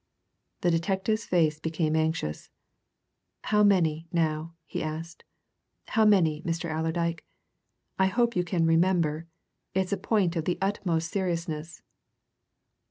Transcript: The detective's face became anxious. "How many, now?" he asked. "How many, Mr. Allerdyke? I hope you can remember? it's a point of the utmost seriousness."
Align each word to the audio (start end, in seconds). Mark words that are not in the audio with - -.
The 0.61 0.71
detective's 0.71 1.25
face 1.25 1.59
became 1.59 1.95
anxious. 1.95 2.49
"How 3.43 3.61
many, 3.61 4.07
now?" 4.11 4.55
he 4.65 4.81
asked. 4.81 5.23
"How 5.89 6.05
many, 6.05 6.41
Mr. 6.41 6.71
Allerdyke? 6.75 7.23
I 7.99 8.07
hope 8.07 8.35
you 8.35 8.43
can 8.43 8.65
remember? 8.65 9.27
it's 9.75 9.93
a 9.93 9.97
point 9.97 10.35
of 10.35 10.45
the 10.45 10.57
utmost 10.59 11.11
seriousness." 11.11 11.83